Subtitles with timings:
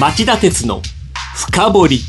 [0.00, 0.80] 町田鉄の
[1.36, 2.00] 深掘り。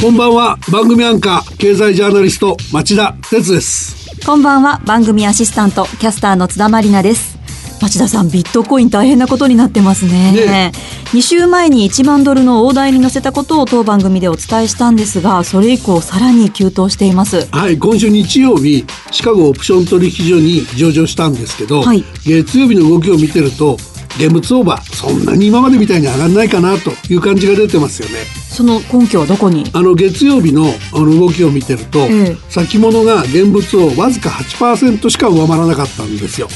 [0.00, 0.56] こんばんは。
[0.72, 4.24] 番組アンカー経済ジャーナリスト町田鉄です。
[4.24, 4.80] こんばんは。
[4.86, 7.36] 番組アシスタントキャスターの津田まりなです。
[7.82, 10.32] 町田さんビットコイン大変なことになってますね。
[10.32, 10.72] ね。
[11.12, 17.48] 2週前に1万ドルの大台に乗せたことを当番組でお伝えしたんですがそれ以降さらに急騰しています。
[17.50, 17.76] はい。
[17.76, 23.76] 今週日曜日シカゴオプション取引所に上場したんですけど、はい、月曜日の動きを見てると
[24.18, 28.24] 現物相場そんなに今までみたいに上がらないかなという感じが出てますよね。
[28.50, 29.64] その根拠はどこに？
[29.72, 36.48] あの月曜日のあの動きを見てると、ええ、先物が現物をわずか8%しか上回らなかったんですよ。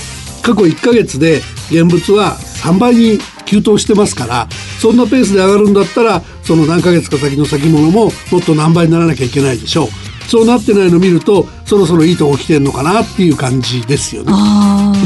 [0.43, 1.41] 過去1か月で
[1.71, 4.49] 現物は3倍に急騰してますから
[4.81, 9.89] そんなペースで上がるんだったらその何ヶ月か先の先物ももっと何倍にならなきゃいけないでしょう
[10.27, 14.33] そうなってないのを見るとそろそろいいとこ来てんのかなっていう感じですよね。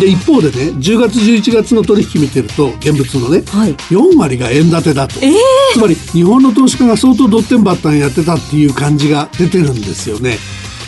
[0.01, 5.33] で一方でね10月11月の取引見てると現物のね、はい、4割が円建てだと、えー、
[5.73, 10.37] つまり日本の投資家が相当ドッテンバッタンやってたっていう感じが出てるんですよね。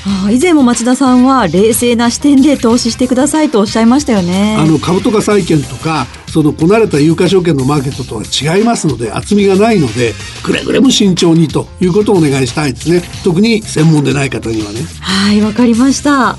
[0.06, 4.56] あ以前も町田さんは冷静な視点で投資してくださいとおっしゃいましたよね。
[4.58, 13.02] あの株とか債券とかそのこなれた有価証券のマーケットとは違いますので厚みがないのでくれぐれも慎重にということをお願いしたいですね。
[13.24, 14.80] 特に専門でない方にはね。
[15.00, 16.36] はいわかりました。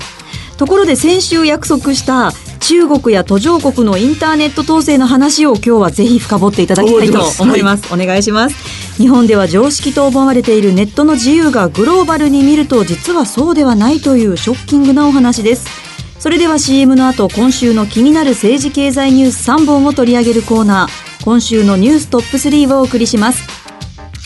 [0.56, 9.00] ところで先週約束した中国や途上国のインターネット統制の話を今日はぜひ深掘っていただきたいと思います、はい、お願いします。
[9.00, 15.89] 日本では常識と思われているネットの自由がグローバルに見ると実はそうではないというショッキングなお話です
[16.20, 21.24] それでは CM の後今週の気になる政治経済ニュース3本を取り上げるコーナー。
[21.24, 23.42] 今週のニューストップ3をお送りします。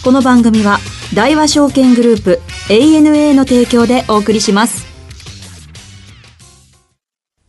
[0.02, 0.78] この番組は
[1.14, 4.86] 大和証券グループ ANA の提供でお送りします。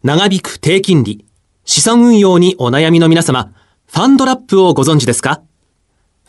[0.04, 1.26] 長引く低金利、
[1.66, 3.52] 資産運用にお悩みの皆様、
[3.88, 5.42] ファンドラップをご存知ですか？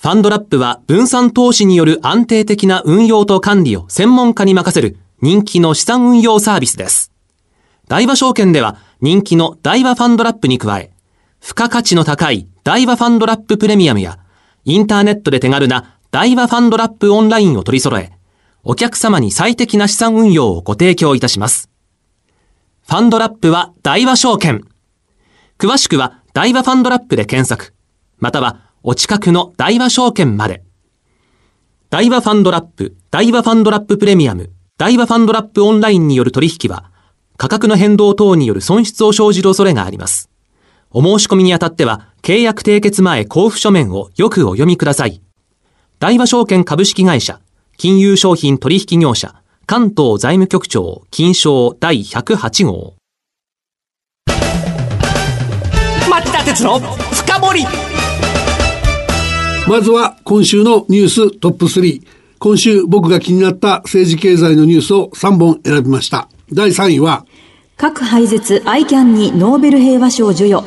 [0.01, 7.13] ファンドラップは分散投資による安定的な運用と管理を専門家に任せる人気の資産運用サービスです。
[7.89, 10.93] 大和証券では人気の大和ファンドラップに加え、
[11.41, 14.19] 付加価値の高い大和ファンドラッププレミアムや、
[14.65, 18.13] インターネットで手軽な大和ファンドラップオンラインを取り揃え、
[18.65, 21.71] お客様に最適な資産運用をご提供いたします。
[22.89, 24.63] ファンドラップは大和証券。
[25.59, 27.73] 詳しくは大和ファンドラップで検索。
[28.19, 30.65] またはお近くの大和証券まで。
[31.91, 36.91] 大和ファンドラップ、大和ファンドラッププレミアム、大和ファンドラップオンラインによる取引は、
[37.37, 40.31] 価格の変動等による損失を生じる恐れがあります。
[40.91, 45.21] お申し込みにあたっては、契約締結前交付書面をよくお読みください。
[45.99, 47.41] 大和証券株式会社、
[47.77, 52.95] 金融商品取引業者、関東財務局長金賞第108号
[56.09, 57.65] 町田鉄の深掘り
[59.67, 62.01] まずは今週のニューストップ3
[62.39, 66.29] 今週僕が気になった政治経済のニュースを3本選びました。
[66.53, 67.27] 第3位は
[67.77, 70.65] 核廃絶 ICAN にノーベル平和賞授与。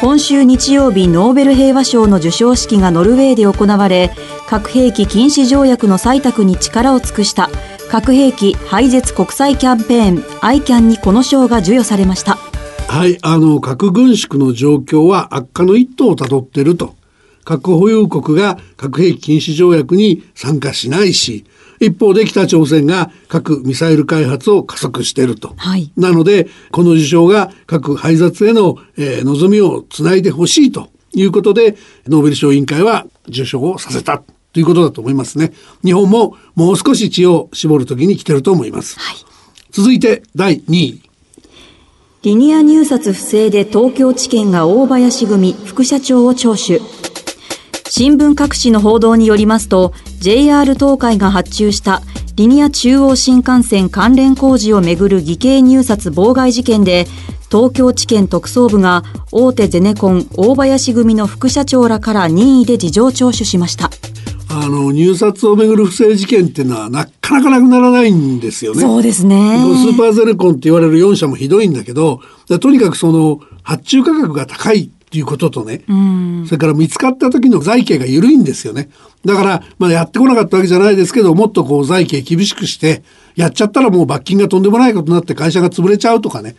[0.00, 4.10] 今週日曜日ノーベル平和賞の授賞式がノルウェーで行われ
[4.46, 7.48] 核兵器禁止条約の採択に力を尽くした
[7.90, 12.36] 核兵器廃絶国際キャンペーン ICAN にこの賞が授与されました。
[12.88, 16.94] はいあの核軍縮の状況は悪化の一途をたどっていると
[17.44, 21.44] 核保有国が核兵器禁止条約に参加しないし
[21.80, 34.22] 一方で北朝鮮が核ミサイル開発を加速していると、はい、なのでこの受賞が核廃絶への、えー、望みをつないでほしいということでノーベル賞委員会は受賞をさせた
[34.52, 35.52] ということだと思いますね。
[35.84, 38.98] 日本ももう少し知恵を絞る時に来てると思います。
[39.00, 39.16] はい、
[39.72, 41.02] 続いて第2位。
[42.22, 46.80] リニア入札不正で東京地検が大林組副社長を聴取。
[47.88, 52.02] 新聞各紙の報道によりますと、JR 東海が発注した
[52.34, 57.06] リニア中央新幹線関連工事をめぐる偽計入札妨害事件で、
[57.50, 63.90] 東京地検特捜部が大手ゼネコン大林組の副社長らから任意で事情聴取しました。
[64.50, 68.80] あの入札をめぐる不正事件っていうのはなかなかなくならないんですよね。
[68.80, 69.58] そうですね。
[69.58, 72.20] スーパーゼネコンって言われる4社もひどいんだけど、
[72.60, 75.84] とにかくその発注価格が高いっていうこととね、
[76.46, 78.90] それから見つかった時の財形が緩いんですよね。
[79.24, 83.04] だから、まあ、やってこなかったわけじゃないですけど、もっとこう財形厳しくして、
[83.36, 86.56] やっちゃったらもう罰金がとんでもないことになって会社が潰れちゃうとかね、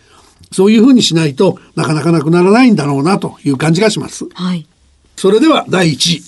[0.54, 4.26] そういうふうにしないとなかなかなくならないんだろうなという感じがします。
[4.34, 4.66] はい。
[5.18, 6.24] それでは第1位。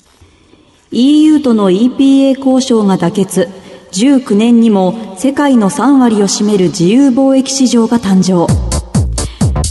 [0.92, 3.48] EU との EPA 交渉が妥結
[3.94, 8.67] 19年にも世界の3割を占める自由貿易市場が誕生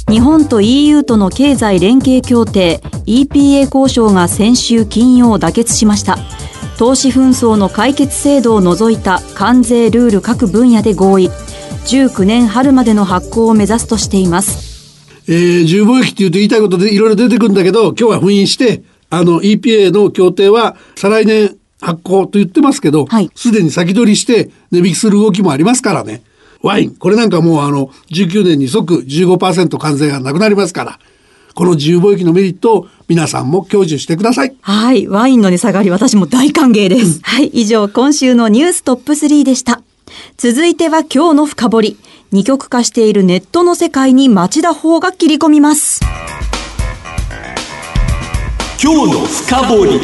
[0.08, 6.16] 日本と EU との経済連携協定 EPA 交渉が先週金曜妥結しました。
[6.78, 11.30] 投資紛争の解決制度を除いた関税ルール各分野で合意。
[11.86, 15.22] 19年春までの発行を目指すとしています。
[15.28, 26.22] えー、自由貿易って言うと言いたいことでいろいろ出てくるんだけど、今日は封印して、あの EPA の協定は再来年発行と言ってますけど、す、で、に先取りして値引きする動きもありますからね。
[26.62, 30.98] ワイン、これなんかもうあの、19年に即15%関税がなくなりますから、
[31.54, 34.54] この自由貿易のメリットを皆さんも享受してください。
[34.60, 35.08] はい。
[35.08, 37.20] ワインの値下がり、私も大歓迎です。
[37.22, 37.46] はい。
[37.46, 39.80] 以上、今週のニューストップ3でした。
[40.36, 41.96] 続いては今日の深掘り。
[42.32, 46.00] 二極化しているネットの世界に町田法が切り込みます。
[48.82, 50.00] 今日の深掘り。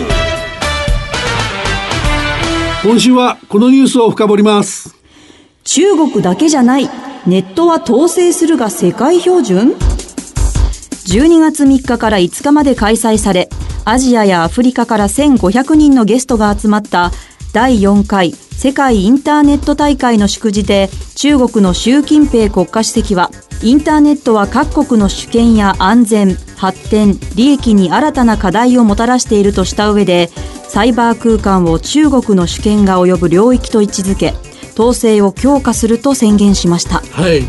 [2.82, 5.01] 今週はこのニュースを深掘ります。
[5.74, 6.90] 中国だけじゃない。
[7.26, 13.48] ネットは統制するが世界標準 ?12 月3日から5日まで開催され、
[13.86, 17.10] アジアやアフリカから1500人のゲストが集まった
[17.54, 23.30] 第4回世界インターネット大会の祝辞で中国の習近平国家主席は
[23.62, 30.28] インターネットは各国の主権や安全、発展、利益に新たな課題をもたらしているとした上で
[30.68, 34.34] サイバー空間を中国の主権が及ぶ領域と位置づけ
[34.72, 36.98] 統制を強化すると宣言しました。
[36.98, 37.42] はい。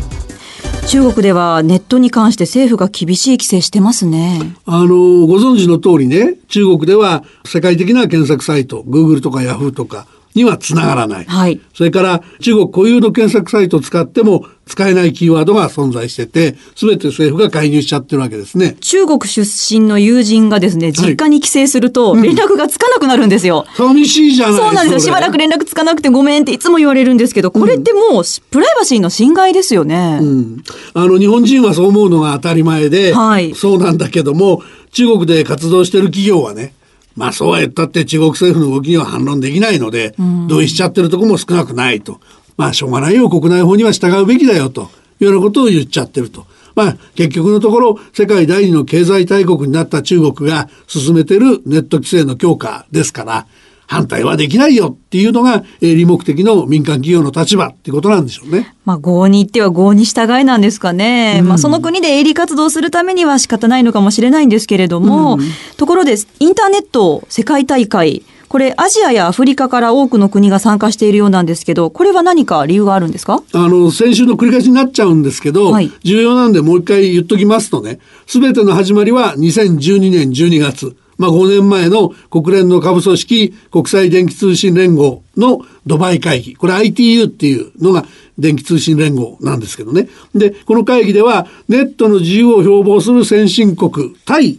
[0.86, 4.40] 中国ではネットに関して政府が厳しい規制してますね。
[4.66, 11.24] あの、ご存知の通りね、中国では世界的な検索サイト、Google とか Yahoo とか、にはつながらない。
[11.24, 11.60] はい。
[11.74, 18.76] それから中国固有の検索サイトを使っても使えないキーワードが存在してて、すべて政府が介入しちゃってるわけですね。
[18.80, 23.66] 中国出身の友人がですね、実家に帰省すると連絡がつかなくなるんですよ。
[23.68, 25.00] うん、寂しいじゃないそうなんですよ。
[25.00, 30.18] しばらく連絡つかなくてごめんっていつも言われるんですけど、これってもうプライバシーの侵害ですよね。
[30.20, 30.64] うん。
[30.94, 33.54] あの、日本人はそう思うのが当たり前で、はい。
[33.54, 36.74] そうなんだけども、中国で活動してる企業はね、
[37.16, 40.14] まあそうは言ったって中国政府の動きには反論できないので、
[40.48, 42.20] 同意しちゃってるとこも少なくないと。
[42.56, 44.90] まあしょうがないよ、国内法には従うべきだよと
[45.20, 46.46] いうようなことを言っちゃってると。
[46.74, 53.46] まあ結局のところ世界第二の経済大国になった中国が進めてるネット規制の強化ですから、
[53.94, 58.74] 反対はできないよっていうのが、えー、利目的の民間企業の立場っていうことなんでしょうね。
[58.84, 61.38] まあ、合に行っては合に従いなんですかね。
[61.40, 65.40] うん、まあ、その国で営利活動するためには仕方ないのかもしれないんですけれども、うん、
[65.76, 73.42] ところで、インターネット世界大会、これ、アジアやアフリカから多くの国が参加しているようなんですけど、これは何か理由があるんですか？
[73.52, 80.96] あの、先週の繰り返しになっちゃうんですけど、はい、重要なんでもう一回言っときますとね、すべての始まりは2012年12月。
[81.18, 86.56] まあ、5年前の国連の下部組織国際電気通信連合のドバイ会議。
[86.56, 88.04] これ ITU っていうのが
[88.38, 90.08] 電気通信連合なんですけどね。
[90.34, 94.58] で、この会議ではネットの自由を標榜する先進国対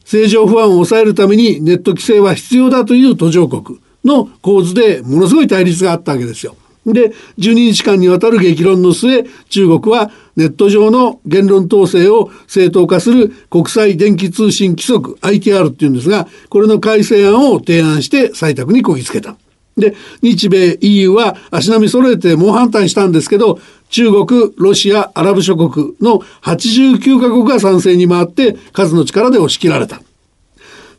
[0.00, 6.56] 政情不安を抑えるためにネット規制は必要だという途上国の構図でものすごい対立があったわけですよ。
[6.86, 19.36] で、12日間にわたる激論の末、中国はネット上の言論統制を正当化する国際電気通信規則 ITR っていうんですが、これの改正案を提案して採択にこぎつけた。
[19.76, 23.58] で、日米 EU は足並み揃えて猛反対したんですけど、
[23.90, 30.00] 中国、ロシア、アラブ諸国の89カ国が賛成に回って数の力で押し切られた。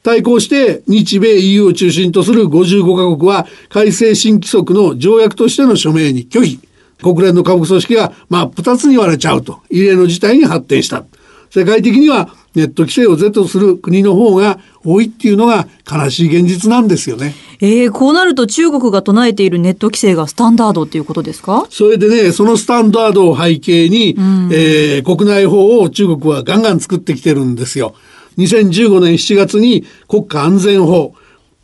[0.05, 6.59] 対抗して日米 EU を中心とする55カ国は改正新規則の条約としての署名に拒否。
[7.01, 11.03] 国連の下部組織が真っ二つに割れちゃうと異例の事態に発展した。
[11.49, 17.33] 世界的にはネット規制を是とする国の方が多いっていうのが悲しい現実なんですよね。
[17.59, 21.65] えー、こうなると中国が唱えているネット規制がスタンダードっていうことですか？
[21.71, 27.95] それでね、そのスタンダードを背景に、うん、えー、国内法を中国はガンガン作ってきてるんですよ。
[28.37, 31.15] 2015年7月に国家安全法、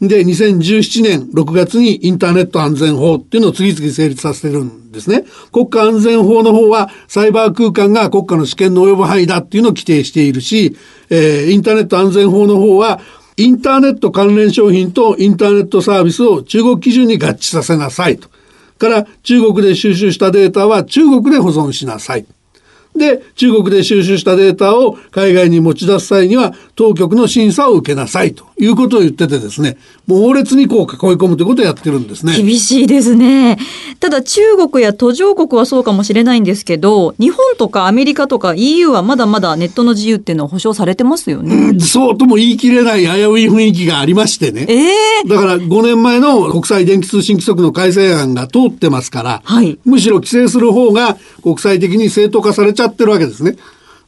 [0.02, 5.26] で、2017年6月にインターネット安全法っていうのを次々成立させてるんですね。
[5.52, 10.76] 国家安全法の方はサイバー空間が国家の主権の及ぶ範囲だっていうのを規定しているし、
[11.12, 13.00] えー、インターネット安全法の方は
[13.38, 18.28] インターネット関連商品とインターネットサービスを中国基準に合致させなさいと。
[18.80, 22.26] から中国で収集したデータは中国で保存しなさい。
[22.96, 28.51] で、中国で収集したデータを海外に持ち出す際には当局の審査を受けなさいと。
[28.62, 30.88] いうことを言っててですね、猛烈にこう囲い
[31.18, 32.38] 込むということをやってるんですね。
[32.38, 33.58] 厳しいですね。
[34.00, 41.56] ただ中国や途上国はそうかもしれないんですけど、日本とかアメリカとか EU はまだまだネットの自由っていうのは保障されてますよね。
[41.56, 44.66] うん、そうとも言い切れない危うい雰囲気がありましてね。
[44.70, 53.56] ええー、だから5年前の国際電気通信規則の改正案が通ってますから、はい、むしろ規制する方が国際的に正当化されちゃってるわけですね。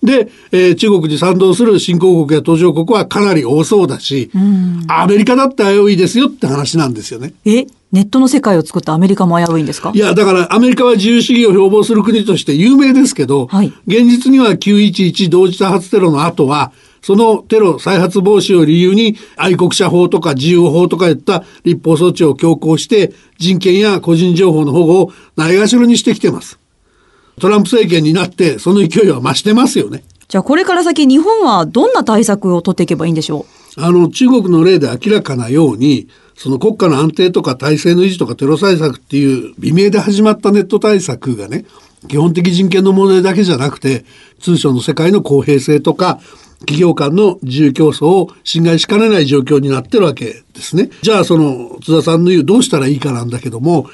[0.03, 4.29] で、えー中国に賛同する新興国や途上国はかなり多そうだし、
[4.87, 7.33] アメリカだって危ういですよって話なんですよね。
[7.45, 9.91] え、ネットの世界を作ったアメリカも危ういんですか？
[9.93, 26.59] いや、だからアメリカは自由主義を標榜する国として有名ですけど、はい現実には911同時多発テロの後は、そのテロ再発防止を理由に愛国者法とか自由法とかいった立法措置を強行して人権や個人情報の保護をないがしろにしてきてます。
[27.39, 30.03] トランプ政権になってその勢いは増してますよね。
[30.27, 33.45] じゃあこれから先日本はどんな対策を取っていけばいいんでしょ
[33.77, 41.65] あの、中国の例で明らかなように、その国家の安定とか体制の維持とかテロ対策っていう微妙で始まったネット対策がね、
[42.07, 44.05] 基本的人権の問題だけじゃなくて、
[44.39, 46.19] 通商の世界の公平性とか、
[46.61, 50.89] 企業間の自由競争を侵害しかねない状況になってるわけですね。
[51.01, 53.89] じゃあその津田さんの言うどうしたらいいかなんだけども、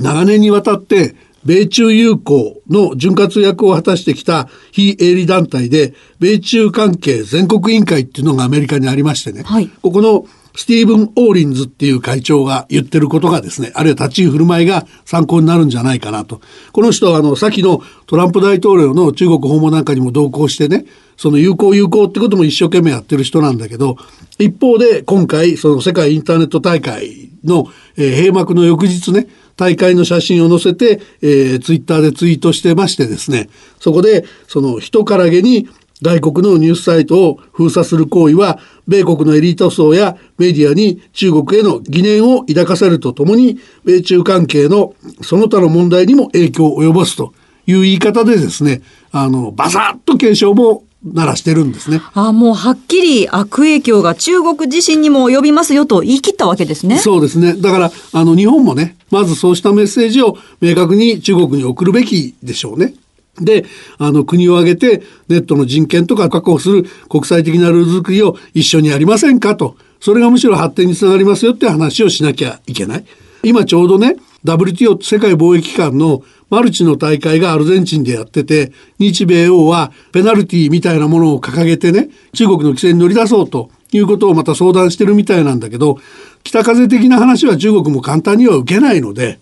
[0.00, 16.40] 長年にわたって米中友好の潤滑役を果たしてきた非営利団体で、米中関係全国委員会っていうのがアメリカにありましてね、はいここのスティーブン・オーリンズっていう会長が言ってることがですね、あるいは立ち居振る舞いが参考になるんじゃないかなと。
[16.72, 20.84] この人はあの、先のトランプ大統領の中国訪問なんかにも同行してね、
[21.16, 23.96] その友好友好ってことも一生懸命やってる人なんだけど、
[24.38, 33.48] 一方で今回その世界インターネット大会の、えー閉幕の翌日ね、大会の写真を載せて、えーツイッターでツイートしてましてですね、
[33.80, 35.68] そこでその人からげに
[36.02, 47.32] 外国のニュースサイトを封鎖する行為は、米国のエリート層やメディアに中国への疑念を抱かせるとともに、米中関係のその他の問題にも影響を及ぼすと
[47.66, 48.82] いう言い方でですね、
[49.12, 51.98] あの、バサッと警鐘も鳴らしてるんですね。
[51.98, 56.98] うあもうはっきり悪影響が中国自身にも及びますよと言い切ったわけですね。
[56.98, 57.54] そうですね。
[57.54, 62.94] だから、あの、日本もね、まずそうしたメッセージを明確に中国に送るべきでしょうね。
[63.40, 63.64] で、
[63.98, 69.76] あの、国を挙げて、ネットの人権とか確保する国際的なルール作りを一緒にやりませんかと。
[70.00, 73.04] それがむしろ発展につながりますよって話をしなきゃいけない。
[73.42, 76.22] 今ちょうどね、WTO 世界貿易機関の
[76.54, 85.98] マルチの大会がアルゼンチンでやってて、日米欧はペナルティみたいなものを掲げてね、中国の規制に乗り出そうということをまた相談してるみたいなんだけど、
[86.44, 89.40] 北風的な話は中国も簡単には受けないので、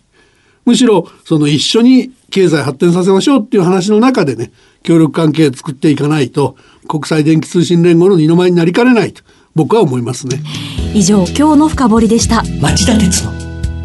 [0.64, 4.50] むしろその一緒に経済発展させましょうっていう話の中でね、
[4.82, 6.56] 協力関係作っていかないと、
[6.88, 9.22] 国際電気通信連合の二の舞になりかねないと、
[9.54, 10.40] 僕は思いますね。
[10.94, 12.42] 以上今日の深掘りでした。
[12.60, 13.32] 町田鉄の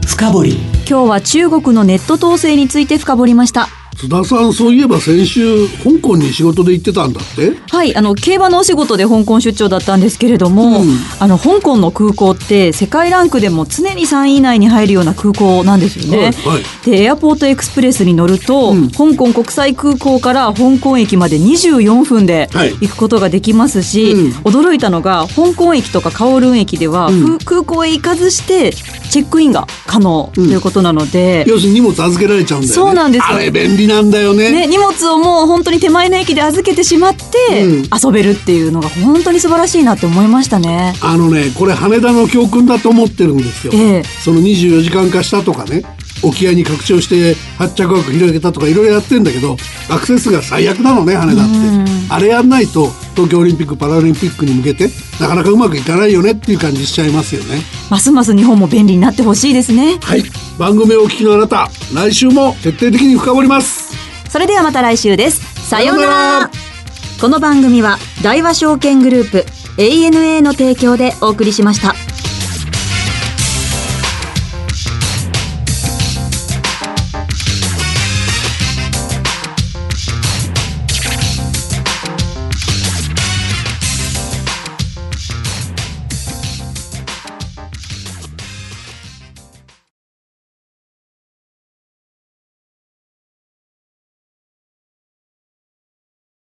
[0.06, 3.68] 深掘り今日は中国のネット統制について深掘りました。
[3.98, 7.58] 津田さん、そういえば先週、香港に仕事で行ってたんだって？
[7.72, 10.98] はい、あの競馬のお仕事で香港出張だったんですけれども、うん。
[11.20, 16.18] あの香港の空港って世界ランクでも常に3位以内に入るような空港なんですよね。
[16.18, 16.64] はいはい。
[16.86, 18.92] でエアポートエクスプレスに乗ると、うん。
[18.92, 22.74] 香港国際空港から香港駅まで24分ではい。
[22.80, 24.32] 行くことができますし、うん。
[24.44, 27.40] 驚いたのが香港駅とかカオルン駅では、うん。
[27.40, 28.72] 空空港へ行かずして
[29.10, 31.46] チェックインが可能ということなので。
[31.48, 32.76] 要するに荷物預けられちゃうんだよね。
[32.76, 33.36] そうなんですよ。
[33.36, 34.52] あれ便利なんだよね。
[34.52, 40.94] ね、荷物をもう本当に手前の駅で預けてしまってうん遊べるっていうのが本当に素晴らしいなって思いましたね。
[41.02, 43.74] あのね、これ羽田の教訓だと思ってるんですよ。
[43.74, 45.84] ええその24時間化したとかね、
[46.24, 49.58] 沖合に拡張して発着枠広げたとかいろいろやってんだけど、
[49.90, 52.08] アクセスが最悪なのね、羽田って。
[52.10, 54.90] あれやんないと、東京オリンピック・パラリンピックに向けて、
[55.20, 57.62] なかなかうまくいかないよねっていう感じしちゃいますよね。
[57.90, 59.98] ますます日本も便利になってほしいですね。
[60.02, 60.24] はい。
[60.58, 63.96] 番組をお聞きのあなた、来週も徹底的に深掘ります。
[64.30, 65.70] それではまた来週です。
[65.70, 66.52] さようなら。
[67.22, 69.46] この番組は大和証券グループ
[69.78, 71.94] ANA の提供でお送りしました。